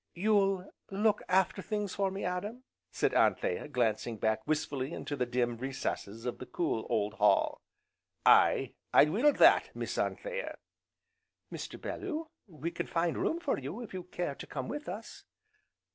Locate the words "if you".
13.83-14.01